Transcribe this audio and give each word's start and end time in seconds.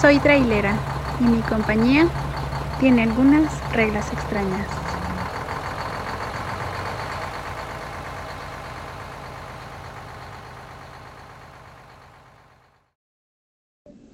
Soy 0.00 0.18
trailera 0.18 0.86
y 1.18 1.28
mi 1.28 1.44
compañía 1.44 2.08
tiene 2.78 3.02
algunas 3.02 3.66
reglas 3.70 4.12
extrañas. 4.14 4.89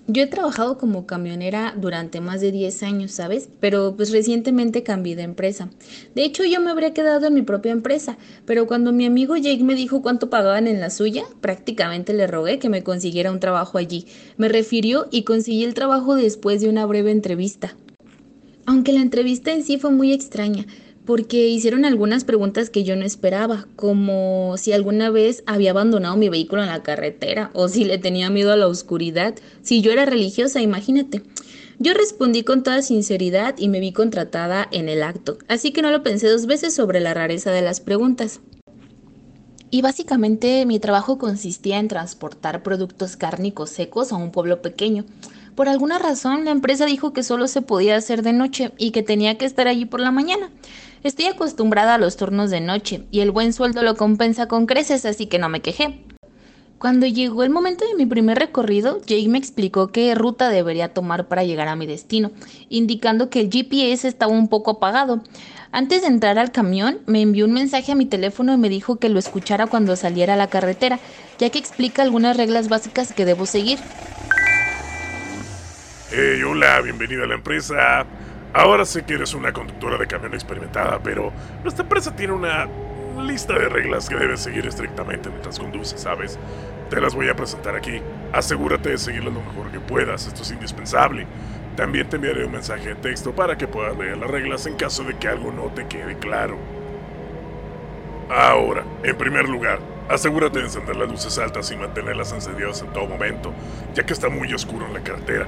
Yo 0.09 0.23
he 0.23 0.27
trabajado 0.29 0.79
como 0.79 1.04
camionera 1.04 1.75
durante 1.77 2.20
más 2.20 2.41
de 2.41 2.52
10 2.52 2.84
años, 2.84 3.11
¿sabes? 3.11 3.48
Pero 3.59 3.96
pues 3.96 4.12
recientemente 4.12 4.84
cambié 4.84 5.16
de 5.16 5.25
empresa. 5.25 5.68
De 6.14 6.25
hecho, 6.25 6.45
yo 6.45 6.61
me 6.61 6.70
habría 6.70 6.95
quedado 6.95 7.27
en 7.27 7.34
mi 7.34 7.43
propia 7.43 7.73
empresa, 7.73 8.16
pero 8.45 8.69
cuando 8.69 8.92
mi 8.92 9.05
amigo 9.05 9.37
Jake 9.37 9.64
me 9.64 9.74
dijo 9.74 10.02
cuánto 10.02 10.30
pagaban 10.30 10.69
en 10.69 10.79
la 10.80 10.91
suya, 10.91 11.24
prácticamente 11.41 12.14
le 12.14 12.29
rogué 12.29 12.61
que 12.61 12.69
me 12.69 12.84
consiguiera 12.84 13.32
un 13.32 13.41
trabajo 13.41 13.79
allí. 13.79 14.06
Me 14.37 14.48
refirió 14.48 15.09
y 15.10 15.24
conseguí 15.24 15.65
el 15.65 15.74
trabajo 15.74 16.15
después 16.15 16.60
de 16.60 16.68
una 16.68 16.87
breve 16.87 17.10
entrevista. 17.10 17.74
Aunque 18.65 18.93
la 18.93 19.01
entrevista 19.01 19.52
en 19.52 19.65
sí 19.65 19.77
fue 19.77 19.91
muy 19.91 20.12
extraña, 20.12 20.66
porque 21.06 21.48
hicieron 21.48 21.84
algunas 21.84 22.24
preguntas 22.24 22.69
que 22.69 22.83
yo 22.83 22.96
no 22.96 23.05
esperaba, 23.05 23.66
como 23.77 24.56
si 24.59 24.73
alguna 24.73 25.09
vez 25.09 25.45
había 25.46 25.70
abandonado 25.70 26.16
mi 26.16 26.29
vehículo 26.29 26.62
en 26.62 26.69
la 26.69 26.82
carretera 26.82 27.51
o 27.55 27.69
si 27.69 27.84
le 27.84 27.98
tenía 27.98 28.29
miedo 28.29 28.52
a 28.52 28.56
la 28.56 28.66
oscuridad, 28.66 29.37
si 29.62 29.80
yo 29.80 29.92
era 29.92 30.05
religiosa, 30.05 30.60
imagínate. 30.60 31.23
Yo 31.79 31.95
respondí 31.95 32.42
con 32.42 32.62
toda 32.62 32.82
sinceridad 32.82 33.55
y 33.56 33.69
me 33.69 33.80
vi 33.80 33.92
contratada 33.92 34.66
en 34.73 34.88
el 34.88 35.02
acto, 35.02 35.38
así 35.46 35.73
que 35.73 35.82
no 35.82 35.91
lo 35.91 36.02
pensé 36.02 36.29
dos 36.29 36.46
veces 36.46 36.74
sobre 36.74 37.01
la 37.01 37.15
rareza 37.15 37.52
de 37.52 37.62
las 37.62 37.80
preguntas. 37.80 38.41
Y 39.70 39.82
básicamente 39.82 40.65
mi 40.66 40.80
trabajo 40.80 41.18
consistía 41.18 41.79
en 41.79 41.88
transportar 41.88 42.62
productos 42.62 43.16
cárnicos 43.16 43.70
secos 43.70 44.12
a 44.12 44.16
un 44.16 44.32
pueblo 44.32 44.62
pequeño. 44.62 45.04
Por 45.54 45.68
alguna 45.68 45.99
razón 45.99 46.45
la 46.45 46.51
empresa 46.51 46.87
dijo 46.87 47.12
que 47.12 47.23
solo 47.23 47.46
se 47.46 47.62
podía 47.62 47.96
hacer 47.96 48.23
de 48.23 48.32
noche 48.32 48.73
y 48.79 48.90
que 48.90 49.02
tenía 49.02 49.38
que 49.38 49.46
estar 49.46 49.68
allí 49.68 49.84
por 49.84 50.01
la 50.01 50.10
mañana. 50.10 50.51
Estoy 51.02 51.27
acostumbrada 51.27 51.95
a 51.95 51.99
los 51.99 52.16
turnos 52.16 52.51
de 52.51 52.61
noche 52.61 53.02
y 53.11 53.21
el 53.21 53.30
buen 53.30 53.52
sueldo 53.52 53.83
lo 53.83 53.97
compensa 53.97 54.49
con 54.49 54.66
creces, 54.66 55.05
así 55.05 55.27
que 55.27 55.39
no 55.39 55.49
me 55.49 55.61
quejé. 55.61 56.01
Cuando 56.79 57.07
llegó 57.07 57.43
el 57.43 57.51
momento 57.51 57.87
de 57.87 57.95
mi 57.95 58.05
primer 58.05 58.39
recorrido, 58.39 59.01
Jake 59.07 59.29
me 59.29 59.39
explicó 59.39 59.89
qué 59.89 60.15
ruta 60.15 60.51
debería 60.51 60.93
tomar 60.93 61.27
para 61.27 61.43
llegar 61.43 61.69
a 61.69 61.77
mi 61.77 61.87
destino, 61.87 62.33
indicando 62.69 63.30
que 63.30 63.41
el 63.41 63.51
GPS 63.51 64.06
estaba 64.06 64.33
un 64.33 64.49
poco 64.49 64.72
apagado. 64.72 65.22
Antes 65.72 66.03
de 66.03 66.09
entrar 66.09 66.39
al 66.39 66.53
camión, 66.53 66.99
me 67.06 67.22
envió 67.22 67.47
un 67.47 67.53
mensaje 67.53 67.93
a 67.93 67.94
mi 67.94 68.05
teléfono 68.05 68.53
y 68.53 68.59
me 68.59 68.69
dijo 68.69 68.97
que 68.97 69.09
lo 69.09 69.19
escuchara 69.19 69.67
cuando 69.67 69.97
saliera 69.97 70.34
a 70.34 70.37
la 70.37 70.49
carretera, 70.49 70.99
ya 71.39 71.50
que 71.50 71.59
explica 71.59 72.03
algunas 72.03 72.37
reglas 72.37 72.69
básicas 72.69 73.12
que 73.12 73.25
debo 73.25 73.47
seguir. 73.47 73.78
Hola, 76.47 76.81
bienvenida 76.83 77.25
a 77.25 77.27
la 77.27 77.34
empresa. 77.34 78.06
Ahora 78.56 78.87
sé 78.87 79.04
que 79.04 79.12
eres 79.12 79.34
una 79.34 79.53
conductora 79.53 79.99
de 79.99 80.06
camión 80.06 80.32
experimentada, 80.32 80.99
pero 81.03 81.31
nuestra 81.62 81.82
empresa 81.82 82.16
tiene 82.16 82.32
una 82.32 82.66
lista 83.22 83.53
de 83.53 83.69
reglas 83.69 84.09
que 84.09 84.15
debes 84.15 84.41
seguir 84.41 84.66
estrictamente 84.66 85.28
mientras 85.28 85.59
conduces, 85.59 86.00
¿sabes? 86.00 86.38
Te 86.88 86.99
las 86.99 87.15
voy 87.15 87.28
a 87.28 87.37
presentar 87.37 87.77
aquí. 87.77 88.00
Asegúrate 88.32 88.88
de 88.88 88.97
seguirlas 88.97 89.34
lo 89.34 89.43
mejor 89.43 89.71
que 89.71 89.78
puedas, 89.78 90.27
esto 90.27 90.41
es 90.41 90.50
indispensable. 90.53 91.27
También 91.77 92.09
te 92.09 92.16
enviaré 92.16 92.47
un 92.47 92.53
mensaje 92.53 92.88
de 92.88 92.94
texto 92.94 93.34
para 93.34 93.59
que 93.59 93.69
puedas 93.69 93.94
leer 93.94 94.16
las 94.16 94.31
reglas 94.31 94.65
en 94.65 94.77
caso 94.77 95.04
de 95.04 95.19
que 95.19 95.28
algo 95.28 95.53
no 95.53 95.65
te 95.75 95.87
quede 95.87 96.16
claro. 96.16 96.56
Ahora, 98.31 98.87
en 99.03 99.19
primer 99.19 99.50
lugar, 99.50 99.81
asegúrate 100.09 100.60
de 100.60 100.65
encender 100.65 100.97
las 100.97 101.10
luces 101.10 101.37
altas 101.37 101.71
y 101.72 101.77
mantenerlas 101.77 102.32
encendidas 102.32 102.81
en 102.81 102.91
todo 102.94 103.06
momento, 103.06 103.53
ya 103.93 104.06
que 104.06 104.15
está 104.15 104.31
muy 104.31 104.54
oscuro 104.54 104.87
en 104.87 104.94
la 104.94 105.03
carretera. 105.03 105.47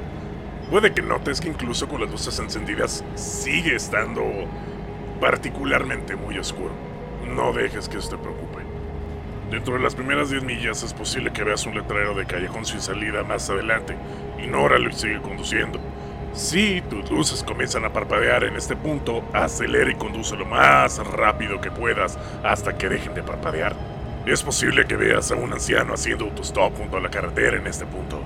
Puede 0.71 0.93
que 0.93 1.01
notes 1.01 1.41
que 1.41 1.49
incluso 1.49 1.89
con 1.89 2.03
las 2.03 2.11
luces 2.11 2.39
encendidas 2.39 3.03
sigue 3.15 3.75
estando 3.75 4.23
particularmente 5.19 6.15
muy 6.15 6.39
oscuro. 6.39 6.73
No 7.35 7.55
dejes 7.55 7.89
que 7.89 7.97
eso 7.97 8.11
te 8.11 8.19
preocupe. 8.19 8.59
Dentro 9.51 9.75
de 9.75 9.81
las 9.81 9.95
primeras 9.95 10.29
10 10.29 10.45
millas 10.45 10.83
es 10.83 10.93
posible 10.93 11.33
que 11.33 11.43
veas 11.43 11.65
un 11.65 11.75
letrero 11.75 12.15
de 12.15 12.27
callejón 12.27 12.67
sin 12.67 12.83
salida 12.83 13.23
más 13.23 13.49
adelante. 13.49 13.97
Ignóralo 14.39 14.91
y 14.91 14.93
sigue 14.93 15.23
conduciendo. 15.23 15.81
Si 16.35 16.83
tus 16.83 17.11
luces 17.11 17.43
comienzan 17.43 17.87
a 17.87 17.93
parpadear 17.95 18.45
en 18.45 18.55
este 18.55 18.77
punto, 18.77 19.25
acelera 19.33 19.91
y 19.91 19.95
conduce 19.95 20.37
lo 20.37 20.45
más 20.45 20.99
rápido 20.99 21.63
que 21.63 21.71
puedas 21.71 22.19
hasta 22.45 22.77
que 22.77 22.91
dejen 22.91 23.15
de 23.15 23.23
parpadear. 23.23 23.75
Es 24.27 24.43
posible 24.43 24.85
que 24.85 24.97
veas 24.97 25.31
a 25.31 25.37
un 25.37 25.51
anciano 25.51 25.95
haciendo 25.95 26.27
autostop 26.27 26.77
junto 26.77 26.99
a 26.99 27.01
la 27.01 27.09
carretera 27.09 27.57
en 27.57 27.67
este 27.67 27.87
punto. 27.87 28.21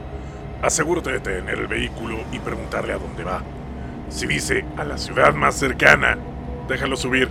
Asegúrate 0.62 1.10
de 1.10 1.18
detener 1.18 1.58
el 1.58 1.66
vehículo 1.66 2.18
y 2.30 2.38
preguntarle 2.38 2.92
a 2.92 2.98
dónde 2.98 3.24
va. 3.24 3.42
Si 4.10 4.28
dice 4.28 4.64
a 4.76 4.84
la 4.84 4.96
ciudad 4.96 5.34
más 5.34 5.56
cercana, 5.56 6.16
déjalo 6.68 6.96
subir. 6.96 7.28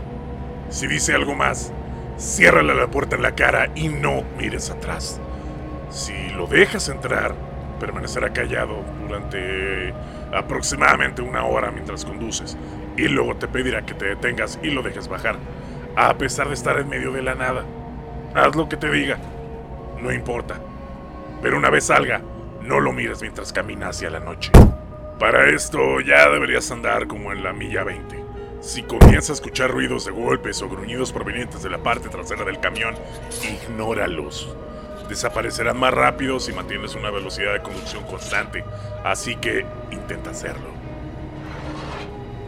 Si 0.70 0.86
dice 0.86 1.16
algo 1.16 1.34
más, 1.34 1.72
ciérrale 2.20 2.76
la 2.76 2.88
puerta 2.88 3.16
en 3.16 3.22
la 3.22 3.34
cara 3.34 3.70
y 3.74 3.88
no 3.88 4.24
mires 4.38 4.70
atrás. 4.70 5.22
Si 5.90 6.14
lo 6.36 6.46
dejas 6.46 6.90
entrar, 6.90 7.34
permanecerá 7.80 8.34
callado 8.34 8.84
durante 9.02 9.94
aproximadamente 10.34 11.22
una 11.22 11.46
hora 11.46 11.72
mientras 11.72 12.04
conduces 12.04 12.58
y 12.98 13.08
luego 13.08 13.38
te 13.38 13.48
pedirá 13.48 13.86
que 13.86 13.94
te 13.94 14.06
detengas 14.06 14.60
y 14.62 14.72
lo 14.72 14.82
dejes 14.82 15.08
bajar, 15.08 15.38
a 15.96 16.14
pesar 16.18 16.50
de 16.50 16.54
estar 16.54 16.78
en 16.80 16.90
medio 16.90 17.14
de 17.14 17.22
la 17.22 17.36
nada. 17.36 17.64
Haz 18.36 18.56
lo 18.58 18.68
que 18.68 18.76
te 18.76 18.92
diga, 18.92 19.18
no 20.02 20.12
importa. 20.12 20.56
Pero 21.42 21.58
una 21.58 21.70
vez 21.70 21.86
salga, 21.86 22.22
no 22.64 22.80
lo 22.80 22.94
mires 22.94 23.22
mientras 23.22 23.52
camina 23.54 23.90
hacia 23.90 24.10
la 24.10 24.20
noche. 24.20 24.52
Para 25.20 25.50
esto 25.50 26.00
ya 26.00 26.30
deberías 26.30 26.72
andar 26.72 27.08
como 27.08 27.32
en 27.32 27.44
la 27.44 27.54
milla 27.54 27.84
20. 27.84 28.24
Si 28.62 28.84
comienzas 28.84 29.32
a 29.32 29.34
escuchar 29.34 29.72
ruidos 29.72 30.06
de 30.06 30.12
golpes 30.12 30.62
o 30.62 30.70
gruñidos 30.70 31.12
provenientes 31.12 31.64
de 31.64 31.70
la 31.70 31.80
parte 31.80 32.10
trasera 32.10 32.44
del 32.46 32.60
camión, 32.60 32.96
ignóralos. 33.44 34.56
Desaparecerán 35.10 35.78
más 35.78 35.94
rápido 35.94 36.40
si 36.40 36.54
mantienes 36.54 36.96
una 36.96 37.10
velocidad 37.10 37.54
de 37.54 37.62
conducción 37.62 38.04
constante, 38.06 38.64
así 39.04 39.36
que 39.36 39.66
intenta 39.92 40.30
hacerlo. 40.30 40.70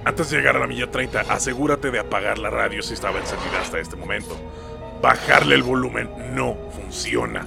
Antes 0.05 0.29
de 0.29 0.37
llegar 0.37 0.57
a 0.57 0.59
la 0.59 0.67
milla 0.67 0.91
30, 0.91 1.21
asegúrate 1.21 1.89
de 1.89 1.99
apagar 1.99 2.37
la 2.37 2.49
radio 2.49 2.81
si 2.81 2.93
estaba 2.93 3.19
encendida 3.19 3.61
hasta 3.61 3.79
este 3.79 3.95
momento. 3.95 4.37
Bajarle 5.01 5.55
el 5.55 5.63
volumen 5.63 6.09
no 6.35 6.57
funciona. 6.75 7.45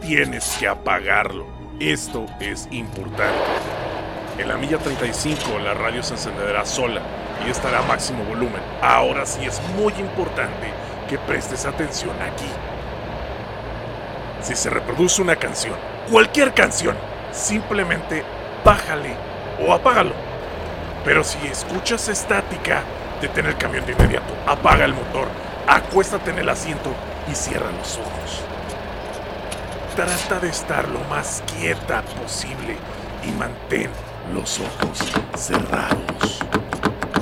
Tienes 0.00 0.56
que 0.58 0.66
apagarlo. 0.66 1.59
Esto 1.80 2.26
es 2.40 2.68
importante. 2.72 3.40
En 4.36 4.48
la 4.48 4.58
milla 4.58 4.76
35 4.76 5.60
la 5.60 5.72
radio 5.72 6.02
se 6.02 6.12
encenderá 6.12 6.66
sola 6.66 7.00
y 7.46 7.50
estará 7.50 7.78
a 7.78 7.82
máximo 7.82 8.22
volumen. 8.24 8.60
Ahora 8.82 9.24
sí 9.24 9.46
es 9.46 9.62
muy 9.78 9.94
importante 9.94 10.74
que 11.08 11.16
prestes 11.16 11.64
atención 11.64 12.14
aquí. 12.20 12.50
Si 14.42 14.54
se 14.54 14.68
reproduce 14.68 15.22
una 15.22 15.36
canción, 15.36 15.74
cualquier 16.10 16.52
canción, 16.52 16.94
simplemente 17.32 18.24
bájale 18.62 19.16
o 19.66 19.72
apágalo. 19.72 20.12
Pero 21.02 21.24
si 21.24 21.38
escuchas 21.46 22.10
estática, 22.10 22.82
detén 23.22 23.46
el 23.46 23.56
camión 23.56 23.86
de 23.86 23.92
inmediato, 23.92 24.34
apaga 24.46 24.84
el 24.84 24.92
motor, 24.92 25.28
acuéstate 25.66 26.30
en 26.30 26.40
el 26.40 26.48
asiento 26.50 26.90
y 27.26 27.34
cierra 27.34 27.72
los 27.72 27.96
ojos. 27.96 28.59
Trata 29.96 30.38
de 30.40 30.48
estar 30.48 30.88
lo 30.88 31.00
más 31.10 31.42
quieta 31.46 32.02
posible 32.02 32.76
y 33.26 33.32
mantén 33.32 33.90
los 34.32 34.60
ojos 34.60 34.98
cerrados. 35.36 36.38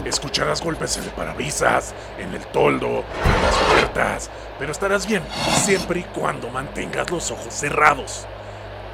Escucharás 0.05 0.63
golpes 0.63 0.97
en 0.99 1.05
el 1.05 1.11
parabrisas, 1.11 1.95
en 2.19 2.35
el 2.35 2.47
toldo, 2.49 3.05
en 3.25 3.43
las 3.43 3.55
puertas, 3.73 4.31
pero 4.59 4.71
estarás 4.71 5.07
bien 5.07 5.23
siempre 5.57 6.01
y 6.01 6.03
cuando 6.05 6.51
mantengas 6.51 7.11
los 7.11 7.31
ojos 7.31 7.53
cerrados. 7.53 8.27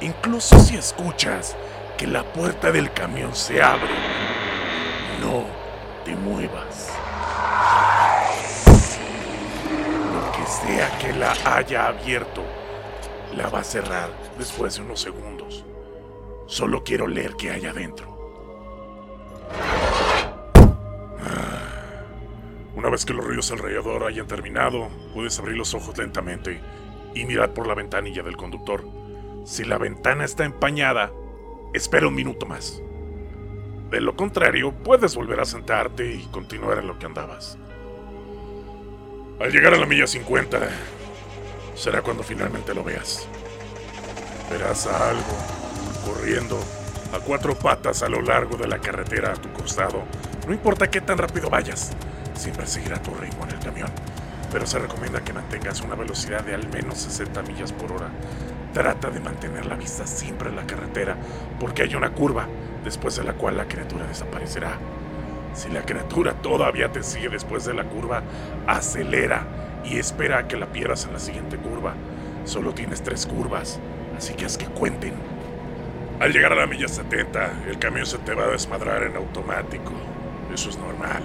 Incluso 0.01 0.57
si 0.59 0.77
escuchas 0.77 1.55
que 1.97 2.07
la 2.07 2.23
puerta 2.23 2.71
del 2.71 2.91
camión 2.91 3.35
se 3.35 3.61
abre, 3.61 3.93
no 5.21 5.45
te 6.03 6.15
muevas. 6.15 6.91
Lo 10.13 10.31
que 10.31 10.45
sea 10.49 10.97
que 10.97 11.13
la 11.13 11.33
haya 11.45 11.87
abierto, 11.87 12.43
la 13.35 13.49
va 13.49 13.59
a 13.59 13.63
cerrar 13.63 14.09
después 14.37 14.75
de 14.75 14.81
unos 14.81 15.01
segundos. 15.01 15.65
Solo 16.47 16.83
quiero 16.83 17.07
leer 17.07 17.35
qué 17.35 17.51
hay 17.51 17.65
adentro. 17.65 18.15
Ah. 21.19 22.03
Una 22.75 22.89
vez 22.89 23.05
que 23.05 23.13
los 23.13 23.25
ruidos 23.25 23.51
alrededor 23.51 24.03
hayan 24.03 24.27
terminado, 24.27 24.89
puedes 25.13 25.39
abrir 25.39 25.57
los 25.57 25.73
ojos 25.73 25.97
lentamente 25.97 26.59
y 27.13 27.25
mirar 27.25 27.53
por 27.53 27.67
la 27.67 27.73
ventanilla 27.73 28.21
del 28.21 28.37
conductor. 28.37 28.83
Si 29.45 29.63
la 29.63 29.77
ventana 29.77 30.25
está 30.25 30.45
empañada, 30.45 31.11
espera 31.73 32.07
un 32.07 32.15
minuto 32.15 32.45
más. 32.45 32.81
De 33.89 34.01
lo 34.01 34.15
contrario, 34.15 34.71
puedes 34.71 35.15
volver 35.15 35.39
a 35.39 35.45
sentarte 35.45 36.13
y 36.13 36.25
continuar 36.31 36.79
en 36.79 36.87
lo 36.87 36.99
que 36.99 37.05
andabas. 37.05 37.57
Al 39.39 39.51
llegar 39.51 39.73
a 39.73 39.77
la 39.77 39.85
milla 39.85 40.07
50, 40.07 40.59
será 41.75 42.01
cuando 42.01 42.23
finalmente 42.23 42.73
lo 42.73 42.83
veas. 42.83 43.27
Verás 44.49 44.87
a 44.87 45.09
algo 45.09 45.35
corriendo 46.05 46.59
a 47.13 47.19
cuatro 47.19 47.55
patas 47.55 48.01
a 48.03 48.09
lo 48.09 48.21
largo 48.21 48.57
de 48.57 48.67
la 48.67 48.79
carretera 48.79 49.33
a 49.33 49.35
tu 49.35 49.51
costado. 49.51 50.03
No 50.47 50.53
importa 50.53 50.89
qué 50.89 51.01
tan 51.01 51.17
rápido 51.17 51.49
vayas, 51.49 51.91
siempre 52.33 52.65
seguirá 52.65 53.01
tu 53.01 53.13
ritmo 53.13 53.43
en 53.43 53.51
el 53.51 53.59
camión. 53.59 53.89
Pero 54.51 54.65
se 54.65 54.79
recomienda 54.79 55.21
que 55.21 55.33
mantengas 55.33 55.81
una 55.81 55.95
velocidad 55.95 56.43
de 56.43 56.53
al 56.53 56.67
menos 56.69 56.99
60 56.99 57.41
millas 57.43 57.73
por 57.73 57.91
hora. 57.91 58.09
Trata 58.73 59.09
de 59.09 59.19
mantener 59.19 59.65
la 59.65 59.75
vista 59.75 60.05
siempre 60.05 60.49
en 60.49 60.55
la 60.55 60.65
carretera, 60.65 61.17
porque 61.59 61.83
hay 61.83 61.95
una 61.95 62.13
curva, 62.13 62.47
después 62.83 63.15
de 63.15 63.23
la 63.23 63.33
cual 63.33 63.57
la 63.57 63.67
criatura 63.67 64.05
desaparecerá. 64.07 64.77
Si 65.53 65.69
la 65.69 65.81
criatura 65.81 66.33
todavía 66.33 66.91
te 66.91 67.01
sigue 67.01 67.29
después 67.29 67.65
de 67.65 67.73
la 67.73 67.85
curva, 67.85 68.21
acelera 68.67 69.64
y 69.89 69.97
espera 69.97 70.39
a 70.39 70.47
que 70.47 70.57
la 70.57 70.67
pierdas 70.67 71.05
en 71.05 71.13
la 71.13 71.19
siguiente 71.19 71.57
curva. 71.57 71.93
Solo 72.45 72.73
tienes 72.73 73.01
tres 73.01 73.25
curvas, 73.25 73.79
así 74.17 74.33
que 74.33 74.45
haz 74.45 74.57
que 74.57 74.65
cuenten. 74.65 75.13
Al 76.19 76.31
llegar 76.31 76.53
a 76.53 76.55
la 76.55 76.67
milla 76.67 76.87
70, 76.87 77.63
el 77.67 77.77
camión 77.77 78.05
se 78.05 78.17
te 78.19 78.33
va 78.33 78.45
a 78.45 78.47
desmadrar 78.47 79.03
en 79.03 79.15
automático. 79.17 79.91
Eso 80.53 80.69
es 80.69 80.77
normal. 80.77 81.23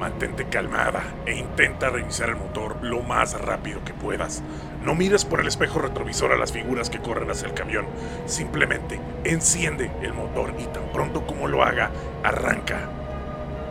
Mantente 0.00 0.46
calmada 0.46 1.02
e 1.26 1.34
intenta 1.36 1.90
reiniciar 1.90 2.30
el 2.30 2.36
motor 2.36 2.76
lo 2.82 3.02
más 3.02 3.40
rápido 3.40 3.84
que 3.84 3.92
puedas. 3.92 4.42
No 4.84 4.94
mires 4.94 5.24
por 5.24 5.40
el 5.40 5.48
espejo 5.48 5.80
retrovisor 5.80 6.32
a 6.32 6.36
las 6.36 6.50
figuras 6.50 6.90
que 6.90 6.98
corren 6.98 7.30
hacia 7.30 7.46
el 7.46 7.54
camión. 7.54 7.86
Simplemente 8.26 8.98
enciende 9.22 9.90
el 10.02 10.14
motor 10.14 10.54
y 10.58 10.64
tan 10.64 10.90
pronto 10.92 11.26
como 11.26 11.46
lo 11.46 11.62
haga, 11.62 11.90
arranca. 12.24 12.88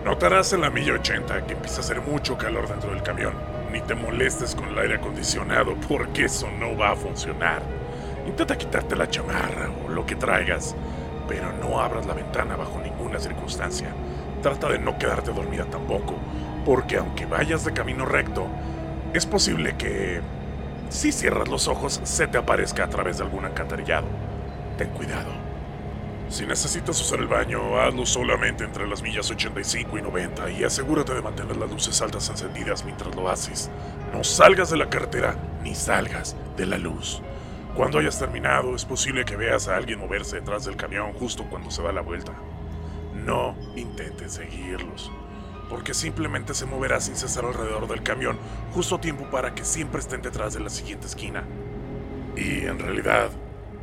Notarás 0.05 0.53
en 0.53 0.61
la 0.61 0.69
milla 0.69 0.93
80 0.93 1.47
que 1.47 1.53
empieza 1.53 1.77
a 1.77 1.79
hacer 1.81 2.01
mucho 2.01 2.37
calor 2.37 2.67
dentro 2.67 2.91
del 2.91 3.03
camión. 3.03 3.50
Ni 3.71 3.79
te 3.79 3.95
molestes 3.95 4.53
con 4.53 4.67
el 4.67 4.77
aire 4.79 4.95
acondicionado 4.95 5.75
porque 5.87 6.25
eso 6.25 6.49
no 6.51 6.75
va 6.75 6.91
a 6.91 6.95
funcionar. 6.95 7.61
Intenta 8.27 8.57
quitarte 8.57 8.97
la 8.97 9.09
chamarra 9.09 9.69
o 9.85 9.89
lo 9.89 10.05
que 10.05 10.15
traigas, 10.15 10.75
pero 11.27 11.53
no 11.53 11.79
abras 11.79 12.05
la 12.05 12.13
ventana 12.13 12.57
bajo 12.57 12.79
ninguna 12.79 13.19
circunstancia. 13.19 13.87
Trata 14.41 14.67
de 14.67 14.79
no 14.79 14.97
quedarte 14.97 15.31
dormida 15.31 15.65
tampoco, 15.65 16.15
porque 16.65 16.97
aunque 16.97 17.25
vayas 17.25 17.63
de 17.63 17.71
camino 17.71 18.05
recto, 18.05 18.47
es 19.13 19.25
posible 19.25 19.77
que, 19.77 20.21
si 20.89 21.13
cierras 21.13 21.47
los 21.47 21.69
ojos, 21.69 22.01
se 22.03 22.27
te 22.27 22.37
aparezca 22.37 22.83
a 22.83 22.89
través 22.89 23.17
de 23.17 23.23
algún 23.23 23.45
alcantarillado. 23.45 24.07
Ten 24.77 24.89
cuidado. 24.89 25.50
Si 26.31 26.45
necesitas 26.45 26.99
usar 27.01 27.19
el 27.19 27.27
baño, 27.27 27.77
hazlo 27.77 28.05
solamente 28.05 28.63
entre 28.63 28.87
las 28.87 29.01
millas 29.01 29.29
85 29.29 29.97
y 29.97 30.01
90 30.01 30.49
y 30.51 30.63
asegúrate 30.63 31.13
de 31.13 31.21
mantener 31.21 31.57
las 31.57 31.69
luces 31.69 32.01
altas 32.01 32.29
encendidas 32.29 32.85
mientras 32.85 33.13
lo 33.13 33.29
haces. 33.29 33.69
No 34.13 34.23
salgas 34.23 34.69
de 34.69 34.77
la 34.77 34.89
carretera 34.89 35.35
ni 35.61 35.75
salgas 35.75 36.37
de 36.55 36.67
la 36.67 36.77
luz. 36.77 37.21
Cuando 37.75 37.99
hayas 37.99 38.17
terminado, 38.17 38.77
es 38.77 38.85
posible 38.85 39.25
que 39.25 39.35
veas 39.35 39.67
a 39.67 39.75
alguien 39.75 39.99
moverse 39.99 40.37
detrás 40.37 40.63
del 40.63 40.77
camión 40.77 41.11
justo 41.11 41.43
cuando 41.49 41.69
se 41.69 41.83
da 41.83 41.91
la 41.91 42.01
vuelta. 42.01 42.31
No 43.13 43.53
intentes 43.75 44.31
seguirlos, 44.31 45.11
porque 45.69 45.93
simplemente 45.93 46.53
se 46.53 46.65
moverá 46.65 47.01
sin 47.01 47.17
cesar 47.17 47.43
alrededor 47.43 47.89
del 47.89 48.03
camión 48.03 48.37
justo 48.73 48.95
a 48.95 49.01
tiempo 49.01 49.25
para 49.29 49.53
que 49.53 49.65
siempre 49.65 49.99
estén 49.99 50.21
detrás 50.21 50.53
de 50.53 50.61
la 50.61 50.69
siguiente 50.69 51.07
esquina. 51.07 51.43
Y 52.37 52.61
en 52.67 52.79
realidad, 52.79 53.31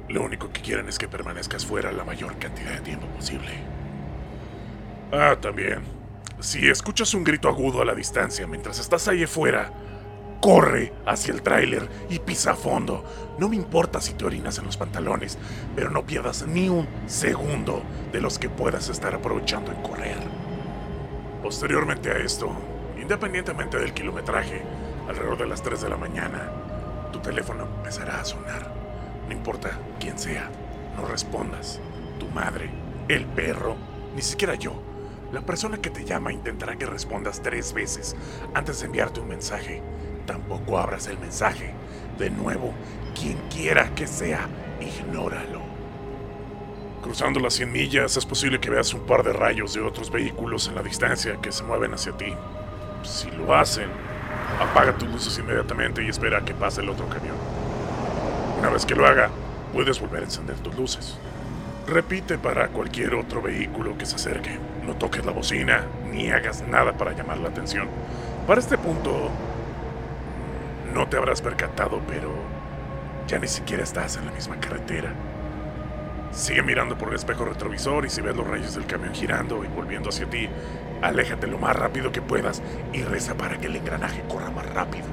lo 0.09 0.23
único 0.23 0.51
que 0.51 0.63
quieren 0.63 0.89
es 0.89 0.99
que 0.99 1.09
permanezcas 1.09 1.67
fuera 1.67 1.93
la 1.93 2.05
mayor 2.05 2.37
cantidad 2.39 2.73
de 2.73 2.81
tiempo 2.81 3.07
posible. 3.09 3.51
Ah, 5.13 5.37
también, 5.41 5.83
si 6.41 6.69
escuchas 6.69 7.15
un 7.15 7.25
grito 7.25 7.49
agudo 7.49 7.83
a 7.83 7.85
la 7.85 7.95
distancia 7.95 8.47
mientras 8.47 8.79
estás 8.79 9.09
ahí 9.09 9.25
afuera, 9.25 9.73
Corre 10.41 10.93
hacia 11.05 11.35
el 11.35 11.43
tráiler 11.43 11.89
y 12.09 12.21
pisa 12.21 12.53
a 12.53 12.55
fondo. 12.55 13.05
No 13.39 13.49
me 13.49 13.57
importa 13.57 14.01
si 14.01 14.15
te 14.15 14.25
orinas 14.25 14.59
en 14.59 14.67
los 14.67 14.77
pantalones, 14.77 15.37
pero 15.75 15.91
no 15.91 16.07
pierdas 16.07 16.47
ni 16.47 16.69
un 16.69 16.87
segundo 17.07 17.83
de 18.13 18.21
los 18.21 18.39
que 18.39 18.49
puedas 18.49 18.89
estar 18.89 19.15
aprovechando 19.15 19.73
en 19.73 19.83
correr. 19.83 20.19
Posteriormente 21.43 22.11
a 22.13 22.19
esto, 22.19 22.53
independientemente 23.01 23.79
del 23.79 23.93
kilometraje, 23.93 24.63
alrededor 25.09 25.39
de 25.39 25.47
las 25.47 25.63
3 25.63 25.81
de 25.81 25.89
la 25.89 25.97
mañana, 25.97 26.53
tu 27.13 27.19
teléfono 27.19 27.65
empezará 27.79 28.21
a 28.21 28.25
sonar. 28.25 28.78
No 29.29 29.35
importa 29.35 29.79
quién 30.01 30.19
sea, 30.19 30.51
no 30.97 31.07
respondas. 31.07 31.81
Tu 32.19 32.27
madre, 32.29 32.71
el 33.09 33.25
perro, 33.27 33.77
ni 34.17 34.23
siquiera 34.23 34.55
yo. 34.55 34.83
La 35.33 35.43
persona 35.43 35.79
que 35.79 35.91
te 35.91 36.05
llama 36.05 36.33
intentará 36.33 36.77
que 36.77 36.87
respondas 36.87 37.43
tres 37.43 37.73
veces 37.73 38.17
antes 38.55 38.81
de 38.81 38.87
enviarte 38.87 39.21
un 39.21 39.29
mensaje 39.29 39.83
tampoco 40.29 40.79
abras 40.79 41.09
el 41.09 41.19
mensaje. 41.19 41.73
De 42.19 42.31
nuevo, 42.31 42.75
quien 43.19 43.39
quiera 43.49 43.95
que 43.95 44.07
sea, 44.07 44.47
ignóralo. 44.81 45.63
Cruzando 47.03 47.41
las 47.41 47.55
100 47.55 47.73
millas 47.73 48.17
es 48.17 48.27
posible 48.27 48.61
que 48.61 48.71
veas 48.71 48.93
un 48.93 49.07
par 49.07 49.23
de 49.25 49.33
rayos 49.33 49.73
de 49.73 49.81
otros 49.81 50.11
vehículos 50.11 50.69
en 50.69 50.75
la 50.75 50.83
distancia 50.83 51.39
que 51.41 51.51
se 51.51 51.65
mueven 51.65 51.95
hacia 51.95 52.13
ti. 52.13 52.35
Si 53.03 53.31
lo 53.31 53.55
hacen, 53.55 53.89
apaga 54.61 54.97
tus 54.97 55.09
luces 55.09 55.39
inmediatamente 55.39 56.05
y 56.05 56.09
espera 56.09 56.39
a 56.39 56.45
que 56.45 56.55
pase 56.55 56.83
el 56.83 56.91
otro 56.91 57.09
camión. 57.09 57.37
Una 58.59 58.71
vez 58.71 58.85
que 58.85 58.97
lo 58.97 59.07
haga, 59.07 59.31
puedes 59.73 60.01
volver 60.01 60.23
a 60.23 60.25
encender 60.25 60.57
tus 60.59 60.75
luces. 60.75 61.17
Repite 61.87 62.39
para 62.39 62.69
cualquier 62.69 63.15
otro 63.15 63.41
vehículo 63.41 63.97
que 63.97 64.05
se 64.05 64.17
acerque. 64.17 64.59
No 64.85 64.95
toques 64.97 65.25
la 65.25 65.33
bocina 65.33 65.85
ni 66.11 66.31
hagas 66.31 66.67
nada 66.67 66.93
para 66.93 67.13
llamar 67.13 67.39
la 67.39 67.51
atención. 67.51 67.89
Para 68.47 68.61
este 68.61 68.77
punto, 68.77 69.31
no 70.93 71.07
te 71.09 71.17
habrás 71.17 71.41
percatado, 71.41 72.01
pero 72.09 72.33
ya 73.29 73.39
ni 73.39 73.47
siquiera 73.47 73.85
estás 73.85 74.17
en 74.17 74.27
la 74.27 74.33
misma 74.33 74.59
carretera. 74.59 75.13
Sigue 76.33 76.63
mirando 76.63 76.99
por 76.99 77.09
el 77.09 77.15
espejo 77.15 77.45
retrovisor 77.45 78.05
y 78.07 78.11
si 78.11 78.21
ves 78.21 78.37
los 78.37 78.47
rayos 78.47 78.75
del 78.75 78.87
camión 78.87 79.15
girando 79.15 79.65
y 79.65 79.69
volviendo 79.69 80.09
hacia 80.09 80.29
ti, 80.29 80.49
aléjate 81.01 81.47
lo 81.47 81.59
más 81.59 81.77
rápido 81.77 82.11
que 82.11 82.21
puedas 82.21 82.61
y 82.93 83.03
reza 83.03 83.35
para 83.35 83.57
que 83.59 83.67
el 83.67 83.77
engranaje 83.77 84.23
corra 84.29 84.51
más 84.51 84.67
rápido. 84.75 85.07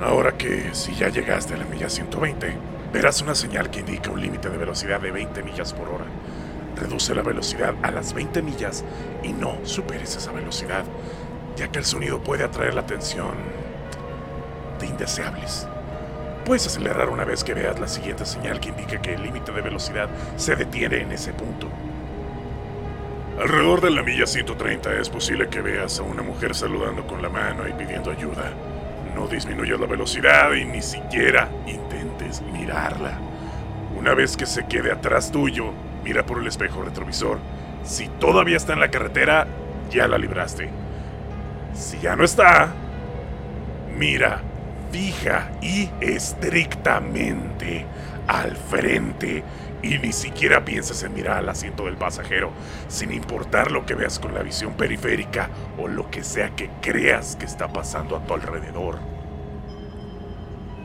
Ahora 0.00 0.36
que 0.36 0.70
si 0.74 0.94
ya 0.94 1.08
llegaste 1.08 1.54
a 1.54 1.56
la 1.56 1.64
milla 1.64 1.90
120, 1.90 2.56
verás 2.92 3.20
una 3.20 3.34
señal 3.34 3.70
que 3.70 3.80
indica 3.80 4.10
un 4.10 4.20
límite 4.20 4.48
de 4.48 4.56
velocidad 4.56 5.00
de 5.00 5.10
20 5.10 5.42
millas 5.42 5.72
por 5.72 5.88
hora. 5.88 6.04
Reduce 6.76 7.14
la 7.14 7.22
velocidad 7.22 7.74
a 7.82 7.90
las 7.90 8.12
20 8.12 8.40
millas 8.42 8.84
y 9.24 9.32
no 9.32 9.58
superes 9.64 10.14
esa 10.14 10.30
velocidad, 10.30 10.84
ya 11.56 11.68
que 11.68 11.80
el 11.80 11.84
sonido 11.84 12.22
puede 12.22 12.44
atraer 12.44 12.74
la 12.74 12.82
atención 12.82 13.34
de 14.78 14.86
indeseables. 14.86 15.66
Puedes 16.44 16.66
acelerar 16.68 17.08
una 17.08 17.24
vez 17.24 17.42
que 17.42 17.54
veas 17.54 17.80
la 17.80 17.88
siguiente 17.88 18.24
señal 18.24 18.60
que 18.60 18.68
indica 18.68 19.02
que 19.02 19.14
el 19.14 19.22
límite 19.22 19.50
de 19.50 19.62
velocidad 19.62 20.08
se 20.36 20.54
detiene 20.54 21.02
en 21.02 21.10
ese 21.10 21.32
punto. 21.32 21.68
Alrededor 23.40 23.80
de 23.80 23.90
la 23.90 24.02
milla 24.02 24.26
130 24.26 24.94
es 24.94 25.10
posible 25.10 25.48
que 25.48 25.60
veas 25.60 25.98
a 25.98 26.04
una 26.04 26.22
mujer 26.22 26.54
saludando 26.54 27.06
con 27.06 27.20
la 27.20 27.28
mano 27.28 27.68
y 27.68 27.72
pidiendo 27.72 28.12
ayuda. 28.12 28.52
No 29.18 29.26
disminuyas 29.26 29.80
la 29.80 29.86
velocidad 29.86 30.52
y 30.52 30.64
ni 30.64 30.80
siquiera 30.80 31.48
intentes 31.66 32.40
mirarla. 32.52 33.18
Una 33.98 34.14
vez 34.14 34.36
que 34.36 34.46
se 34.46 34.66
quede 34.66 34.92
atrás 34.92 35.32
tuyo, 35.32 35.72
mira 36.04 36.24
por 36.24 36.38
el 36.38 36.46
espejo 36.46 36.84
retrovisor. 36.84 37.38
Si 37.82 38.06
todavía 38.06 38.56
está 38.56 38.74
en 38.74 38.80
la 38.80 38.92
carretera, 38.92 39.48
ya 39.90 40.06
la 40.06 40.18
libraste. 40.18 40.70
Si 41.74 41.98
ya 41.98 42.14
no 42.14 42.22
está, 42.22 42.68
mira 43.98 44.40
fija 44.92 45.50
y 45.60 45.90
estrictamente 46.00 47.86
al 48.28 48.54
frente 48.54 49.42
y 49.82 49.98
ni 49.98 50.12
siquiera 50.12 50.64
piensas 50.64 51.02
en 51.02 51.14
mirar 51.14 51.38
al 51.38 51.48
asiento 51.48 51.84
del 51.84 51.96
pasajero, 51.96 52.50
sin 52.88 53.12
importar 53.12 53.70
lo 53.70 53.86
que 53.86 53.94
veas 53.94 54.18
con 54.18 54.34
la 54.34 54.42
visión 54.42 54.74
periférica 54.74 55.50
o 55.78 55.88
lo 55.88 56.10
que 56.10 56.24
sea 56.24 56.54
que 56.56 56.70
creas 56.80 57.36
que 57.36 57.46
está 57.46 57.72
pasando 57.72 58.16
a 58.16 58.24
tu 58.24 58.34
alrededor. 58.34 58.98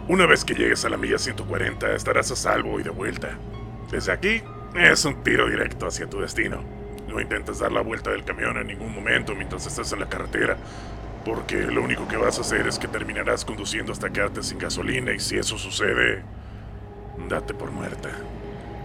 Una 0.07 0.25
vez 0.25 0.43
que 0.43 0.53
llegues 0.53 0.83
a 0.83 0.89
la 0.89 0.97
milla 0.97 1.17
140 1.17 1.93
estarás 1.93 2.29
a 2.31 2.35
salvo 2.35 2.79
y 2.79 2.83
de 2.83 2.89
vuelta. 2.89 3.37
Desde 3.89 4.11
aquí 4.11 4.43
es 4.75 5.05
un 5.05 5.23
tiro 5.23 5.49
directo 5.49 5.87
hacia 5.87 6.09
tu 6.09 6.19
destino. 6.19 6.61
No 7.07 7.21
intentes 7.21 7.59
dar 7.59 7.71
la 7.71 7.81
vuelta 7.81 8.11
del 8.11 8.25
camión 8.25 8.57
en 8.57 8.67
ningún 8.67 8.93
momento 8.93 9.33
mientras 9.33 9.65
estés 9.65 9.93
en 9.93 10.01
la 10.01 10.09
carretera, 10.09 10.57
porque 11.23 11.55
lo 11.57 11.83
único 11.83 12.07
que 12.07 12.17
vas 12.17 12.37
a 12.37 12.41
hacer 12.41 12.67
es 12.67 12.79
que 12.79 12.87
terminarás 12.87 13.45
conduciendo 13.45 13.93
hasta 13.93 14.09
quedarte 14.09 14.43
sin 14.43 14.57
gasolina 14.57 15.13
y 15.13 15.19
si 15.19 15.37
eso 15.37 15.57
sucede, 15.57 16.21
date 17.29 17.53
por 17.53 17.71
muerta. 17.71 18.09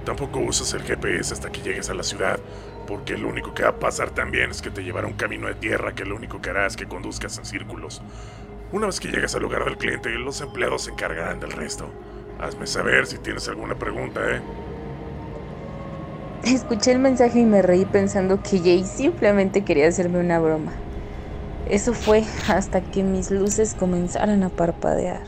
Tampoco 0.05 0.41
uses 0.41 0.73
el 0.75 0.83
GPS 0.83 1.35
hasta 1.35 1.51
que 1.51 1.61
llegues 1.61 1.91
a 1.91 1.95
la 1.95 2.03
ciudad, 2.03 2.39
porque 2.87 3.19
lo 3.19 3.29
único 3.29 3.53
que 3.55 3.65
va 3.65 3.71
a 3.71 3.79
pasar 3.79 4.11
también 4.11 4.51
es 4.51 4.63
que 4.63 4.71
te 4.71 4.83
llevará 4.83 5.07
un 5.07 5.15
camino 5.15 5.47
de 5.47 5.55
tierra 5.55 5.95
que 5.95 6.05
lo 6.05 6.17
único 6.17 6.41
que 6.41 6.51
hará 6.51 6.67
es 6.67 6.77
que 6.77 6.87
conduzcas 6.87 7.37
en 7.39 7.45
círculos. 7.45 8.03
Una 8.73 8.87
vez 8.87 9.01
que 9.01 9.09
llegues 9.09 9.35
al 9.35 9.43
lugar 9.43 9.65
del 9.65 9.79
cliente, 9.79 10.11
los 10.11 10.41
empleados 10.41 10.83
se 10.83 10.91
encargarán 10.91 11.41
del 11.41 11.53
resto. 11.53 11.91
Hazme 12.39 12.67
saber 12.67 13.07
si 13.07 13.19
tienes 13.19 13.49
alguna 13.49 13.75
pregunta, 13.75 14.21
¿eh? 14.31 14.41
Escuché 16.45 16.93
el 16.93 16.99
mensaje 17.01 17.41
y 17.41 17.45
me 17.45 17.63
reí 17.63 17.85
pensando 17.85 18.43
que 18.43 18.59
Jay 18.61 18.85
simplemente 18.85 19.65
quería 19.65 19.89
hacerme 19.89 20.21
una 20.21 20.39
broma. 20.39 20.73
Eso 21.69 21.93
fue 21.93 22.25
hasta 22.49 22.81
que 22.81 23.03
mis 23.03 23.31
luces 23.31 23.75
comenzaran 23.75 24.43
a 24.43 24.49
parpadear. 24.49 25.23